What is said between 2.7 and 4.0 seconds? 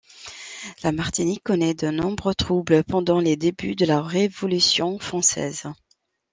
pendant les débuts de